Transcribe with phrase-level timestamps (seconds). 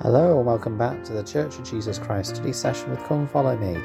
[0.00, 3.56] Hello, and welcome back to the Church of Jesus Christ study session with Come Follow
[3.56, 3.80] Me.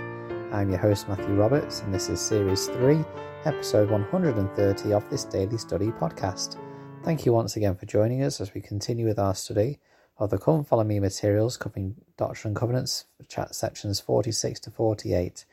[0.52, 3.00] I'm your host, Matthew Roberts, and this is Series 3,
[3.46, 6.58] Episode 130 of this daily study podcast.
[7.06, 9.80] Thank you once again for joining us as we continue with our study
[10.18, 15.46] of the Come Follow Me materials covering Doctrine and Covenants, chat sections 46 to 48.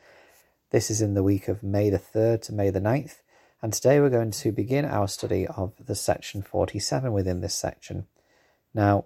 [0.71, 3.21] This is in the week of May the 3rd to May the 9th,
[3.61, 8.07] and today we're going to begin our study of the section 47 within this section.
[8.73, 9.05] Now,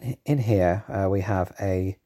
[0.00, 1.96] in, in here uh, we have a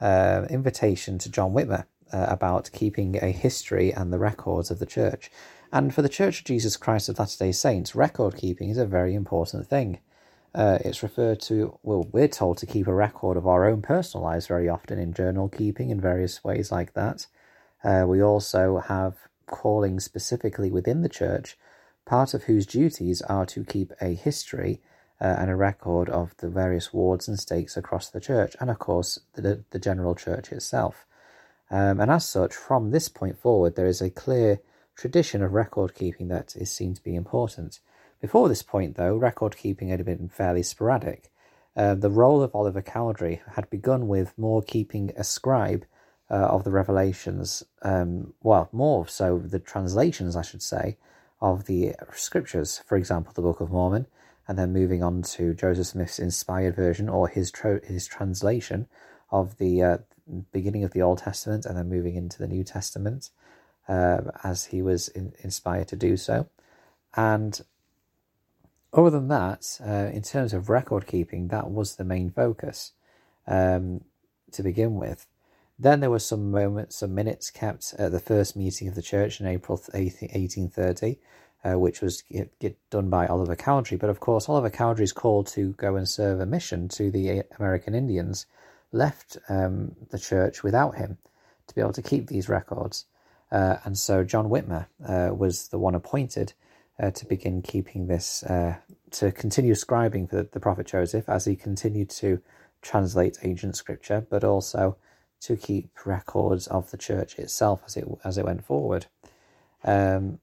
[0.00, 4.86] uh, invitation to John Whitmer uh, about keeping a history and the records of the
[4.86, 5.30] church.
[5.72, 8.86] And for the Church of Jesus Christ of Latter day Saints, record keeping is a
[8.86, 9.98] very important thing.
[10.54, 14.22] Uh, it's referred to, well, we're told to keep a record of our own personal
[14.22, 17.26] lives very often in journal keeping in various ways like that.
[17.82, 19.16] Uh, we also have
[19.46, 21.58] calling specifically within the church,
[22.06, 24.80] part of whose duties are to keep a history
[25.20, 28.78] uh, and a record of the various wards and stakes across the church, and of
[28.78, 31.06] course the, the general church itself.
[31.70, 34.60] Um, and as such, from this point forward, there is a clear
[34.96, 37.80] tradition of record keeping that is seen to be important.
[38.20, 41.30] Before this point, though, record keeping had been fairly sporadic.
[41.76, 45.84] Uh, the role of Oliver Cowdery had begun with more keeping a scribe
[46.30, 50.96] uh, of the revelations, um, well, more so the translations, I should say,
[51.40, 54.06] of the scriptures, for example, the Book of Mormon,
[54.46, 57.52] and then moving on to Joseph Smith's inspired version or his
[57.84, 58.86] his translation
[59.30, 59.98] of the uh,
[60.52, 63.30] beginning of the Old Testament, and then moving into the New Testament
[63.88, 66.48] uh, as he was in, inspired to do so.
[67.16, 67.60] And
[68.92, 72.92] other than that, uh, in terms of record keeping, that was the main focus
[73.46, 74.02] um,
[74.52, 75.26] to begin with.
[75.78, 79.40] Then there were some moments, some minutes kept at the first meeting of the church
[79.40, 81.18] in April 1830,
[81.64, 83.96] uh, which was get, get done by Oliver Cowdery.
[83.96, 87.94] But of course, Oliver Cowdery's call to go and serve a mission to the American
[87.94, 88.46] Indians
[88.92, 91.18] left um, the church without him
[91.66, 93.06] to be able to keep these records.
[93.50, 96.52] Uh, and so John Whitmer uh, was the one appointed
[97.00, 98.76] uh, to begin keeping this, uh,
[99.12, 102.40] to continue scribing for the, the prophet Joseph as he continued to
[102.82, 104.96] translate ancient scripture, but also
[105.40, 109.06] to keep records of the church itself as it as it went forward.
[109.84, 110.38] Um,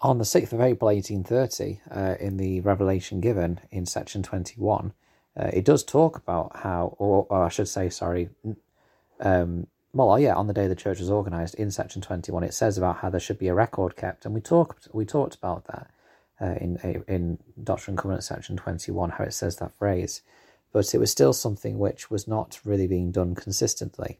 [0.00, 4.92] on the 6th of April 1830, uh, in the revelation given in section 21,
[5.36, 8.28] uh, it does talk about how, or, or I should say, sorry,
[9.20, 12.54] um, well, oh, yeah, on the day the church was organised, in section 21, it
[12.54, 15.66] says about how there should be a record kept, and we talked we talked about
[15.66, 15.90] that
[16.40, 20.22] uh, in in Doctrine and Covenant section 21, how it says that phrase,
[20.72, 24.18] but it was still something which was not really being done consistently.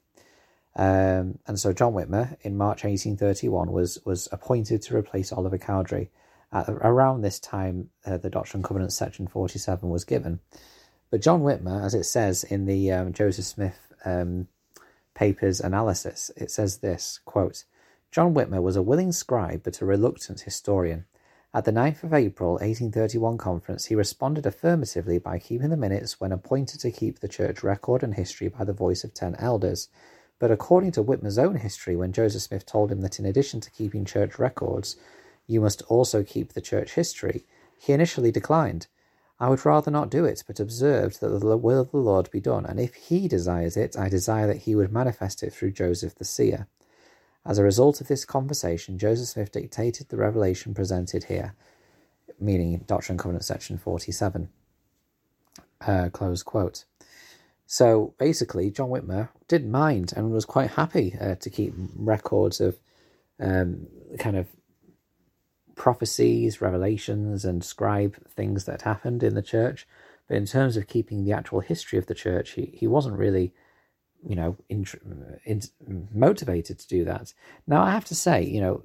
[0.77, 6.11] Um, and so John Whitmer in March 1831 was was appointed to replace Oliver Cowdery.
[6.53, 10.41] At, around this time, uh, the Doctrine and Covenants section 47 was given.
[11.11, 14.49] But John Whitmer, as it says in the um, Joseph Smith um,
[15.15, 17.65] papers analysis, it says this quote,
[18.11, 21.05] John Whitmer was a willing scribe but a reluctant historian.
[21.53, 26.33] At the 9th of April 1831 conference, he responded affirmatively by keeping the minutes when
[26.33, 29.89] appointed to keep the church record and history by the voice of ten elders.
[30.39, 33.71] But according to Whitmer's own history, when Joseph Smith told him that in addition to
[33.71, 34.97] keeping church records,
[35.47, 37.45] you must also keep the church history,
[37.79, 38.87] he initially declined.
[39.39, 42.41] I would rather not do it, but observed that the will of the Lord be
[42.41, 46.15] done, and if he desires it, I desire that he would manifest it through Joseph
[46.15, 46.67] the seer.
[47.45, 51.55] As a result of this conversation, Joseph Smith dictated the revelation presented here,
[52.41, 54.49] meaning Doctrine and Covenant section 47.
[55.81, 56.85] Uh, close quote.
[57.67, 62.79] So basically, John Whitmer didn't mind and was quite happy uh, to keep records of
[63.41, 63.87] um,
[64.19, 64.49] kind of
[65.75, 69.87] prophecies, revelations, and scribe things that happened in the church.
[70.29, 73.53] But in terms of keeping the actual history of the church, he, he wasn't really,
[74.27, 74.87] you know, in,
[75.45, 75.63] in,
[76.13, 77.35] motivated to do that.
[77.67, 78.85] Now, I have to say, you know,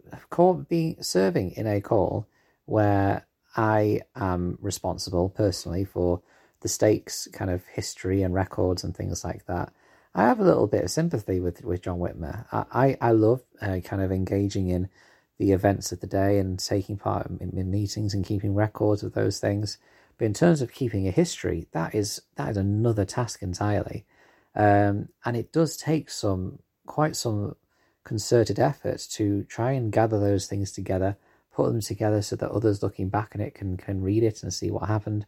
[0.68, 2.28] being serving in a call
[2.66, 3.26] where
[3.56, 6.22] I am responsible personally for
[6.62, 9.72] the stakes kind of history and records and things like that.
[10.14, 12.46] I have a little bit of sympathy with, with John Whitmer.
[12.52, 14.90] I, I, I love uh, kind of engaging in
[15.38, 19.14] the events of the day and taking part in, in, meetings and keeping records of
[19.14, 19.78] those things.
[20.18, 24.06] But in terms of keeping a history, that is that is another task entirely,
[24.54, 27.56] um, and it does take some quite some
[28.04, 31.16] concerted effort to try and gather those things together,
[31.54, 34.54] put them together so that others looking back on it can can read it and
[34.54, 35.26] see what happened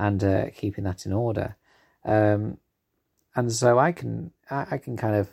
[0.00, 1.56] and uh, keeping that in order.
[2.04, 2.56] Um,
[3.36, 5.28] and so I can I, I, can kind of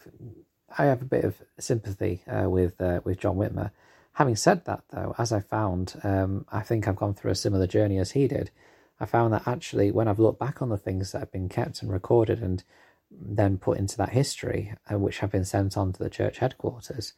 [0.77, 3.71] I have a bit of sympathy uh, with uh, with John Whitmer.
[4.13, 7.67] Having said that, though, as I found, um, I think I've gone through a similar
[7.67, 8.51] journey as he did.
[8.99, 11.81] I found that actually, when I've looked back on the things that have been kept
[11.81, 12.63] and recorded and
[13.11, 17.13] then put into that history, uh, which have been sent on to the church headquarters,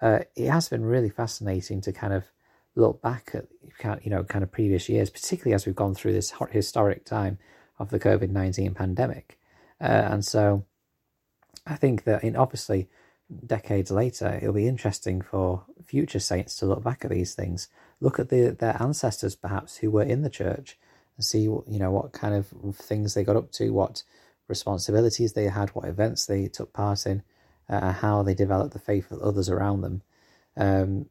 [0.00, 2.24] uh, it has been really fascinating to kind of
[2.74, 3.46] look back at
[4.04, 7.38] you know kind of previous years, particularly as we've gone through this historic time
[7.78, 9.38] of the COVID nineteen pandemic,
[9.80, 10.64] uh, and so
[11.66, 12.88] I think that in obviously
[13.46, 17.68] decades later, it'll be interesting for future saints to look back at these things,
[18.00, 20.78] look at the, their ancestors perhaps who were in the church,
[21.16, 22.46] and see you know what kind of
[22.76, 24.02] things they got up to, what
[24.48, 27.22] responsibilities they had, what events they took part in,
[27.68, 30.02] uh, how they developed the faith of others around them.
[30.56, 31.06] Um,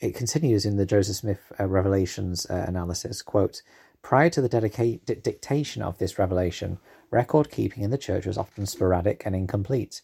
[0.00, 3.20] it continues in the Joseph Smith uh, Revelations uh, analysis.
[3.20, 3.62] Quote,
[4.02, 6.78] Prior to the dedica- d- dictation of this revelation,
[7.10, 10.00] record keeping in the church was often sporadic and incomplete.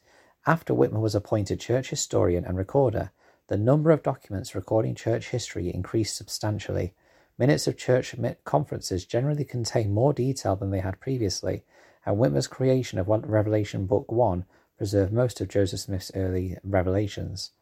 [0.46, 3.10] After Whitmer was appointed church historian and recorder,
[3.48, 6.94] the number of documents recording church history increased substantially.
[7.38, 8.14] Minutes of church
[8.44, 11.64] conferences generally contain more detail than they had previously,
[12.04, 14.44] and Whitmer's creation of Revelation Book 1
[14.76, 17.52] preserved most of Joseph Smith's early revelations.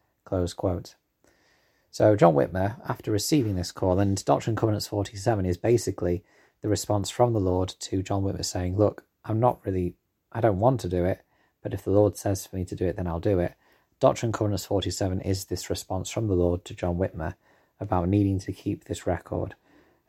[1.95, 6.25] So, John Whitmer, after receiving this call, and Doctrine and Covenants 47 is basically
[6.61, 9.95] the response from the Lord to John Whitmer saying, Look, I'm not really,
[10.33, 11.21] I don't want to do it,
[11.63, 13.55] but if the Lord says for me to do it, then I'll do it.
[14.01, 17.35] Doctrine and Covenants 47 is this response from the Lord to John Whitmer
[17.79, 19.55] about needing to keep this record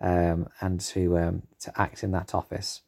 [0.02, 2.82] um, and to um, to act in that office.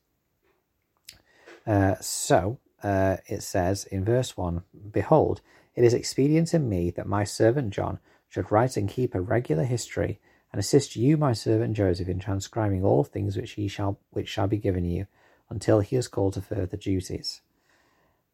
[1.67, 5.41] Uh, so uh, it says in verse 1 Behold,
[5.75, 7.99] it is expedient in me that my servant John
[8.29, 10.19] should write and keep a regular history
[10.51, 14.47] and assist you, my servant Joseph, in transcribing all things which he shall which shall
[14.47, 15.07] be given you,
[15.50, 17.41] until he is called to further duties.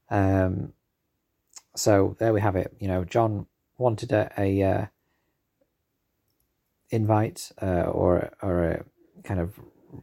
[0.09, 0.73] Um,
[1.75, 2.75] so there we have it.
[2.79, 3.47] You know, John
[3.77, 4.85] wanted a, a uh,
[6.89, 8.83] invite uh, or or a
[9.23, 9.59] kind of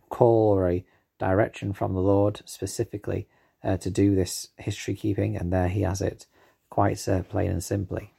[0.09, 0.85] call or a
[1.19, 3.29] direction from the Lord specifically
[3.63, 6.27] uh, to do this history keeping, and there he has it,
[6.71, 8.15] quite uh, plain and simply.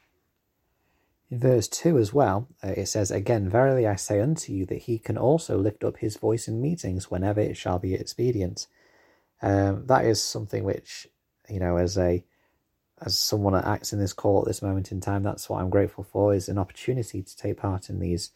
[1.32, 4.84] In verse 2 as well, uh, it says, Again, verily I say unto you that
[4.84, 8.68] he can also lift up his voice in meetings whenever it shall be expedient.
[9.42, 11.08] Um, that is something which
[11.52, 12.24] you know, as a
[13.04, 15.72] as someone that acts in this call at this moment in time, that's what I'm
[15.72, 18.32] grateful for is an opportunity to take part in these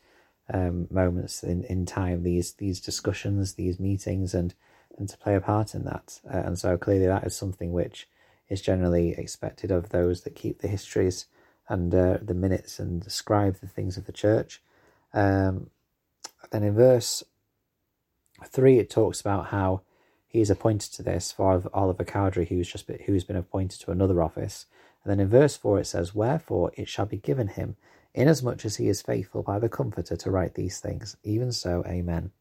[0.52, 4.54] um, moments in, in time, these these discussions, these meetings, and
[4.98, 6.20] and to play a part in that.
[6.26, 8.08] Uh, and so clearly, that is something which
[8.50, 11.26] is generally expected of those that keep the histories
[11.68, 14.62] and uh, the minutes and describe the things of the church.
[15.14, 15.70] Um,
[16.52, 17.24] then in verse
[18.46, 19.82] three, it talks about how
[20.28, 23.92] he is appointed to this for Oliver Cowdery, who's just been, who's been appointed to
[23.92, 24.66] another office.
[25.04, 27.78] And then in verse 4 it says, Wherefore it shall be given him,
[28.14, 31.16] inasmuch as he is faithful by the Comforter to write these things.
[31.24, 32.32] Even so, Amen.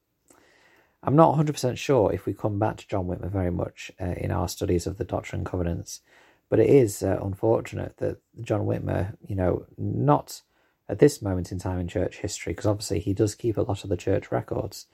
[1.04, 4.30] I'm not 100% sure if we come back to John Whitmer very much uh, in
[4.30, 6.00] our studies of the Doctrine and Covenants,
[6.48, 10.42] but it is uh, unfortunate that John Whitmer, you know, not
[10.88, 13.84] at this moment in time in church history, because obviously he does keep a lot
[13.84, 14.86] of the church records,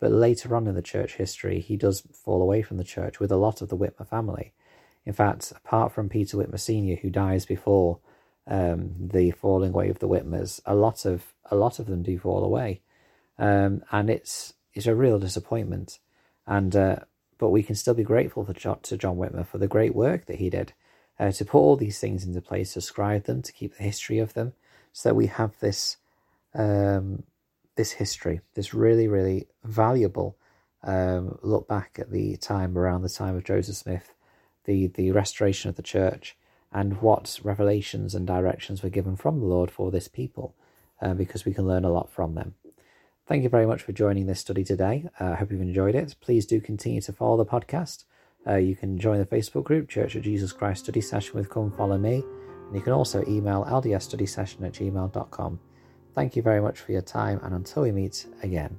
[0.00, 3.32] but later on in the church history, he does fall away from the church with
[3.32, 4.52] a lot of the Whitmer family.
[5.04, 7.98] In fact, apart from Peter Whitmer Sr., who dies before
[8.46, 12.18] um, the falling away of the Whitmers, a lot of a lot of them do
[12.18, 12.82] fall away,
[13.38, 15.98] um, and it's it's a real disappointment.
[16.46, 16.96] And uh,
[17.38, 20.36] but we can still be grateful for to John Whitmer for the great work that
[20.38, 20.74] he did
[21.18, 24.18] uh, to put all these things into place, to scribe them, to keep the history
[24.18, 24.52] of them,
[24.92, 25.96] so that we have this
[26.54, 27.24] um,
[27.78, 30.36] this history, this really, really valuable
[30.82, 34.12] um, look back at the time around the time of Joseph Smith,
[34.64, 36.36] the, the restoration of the church,
[36.72, 40.54] and what revelations and directions were given from the Lord for this people,
[41.00, 42.54] uh, because we can learn a lot from them.
[43.26, 45.08] Thank you very much for joining this study today.
[45.20, 46.16] I uh, hope you've enjoyed it.
[46.20, 48.04] Please do continue to follow the podcast.
[48.46, 51.70] Uh, you can join the Facebook group, Church of Jesus Christ Study Session with Come
[51.72, 52.22] Follow Me.
[52.66, 55.60] And you can also email ldsstudysession at gmail.com.
[56.14, 58.78] Thank you very much for your time, and until we meet again.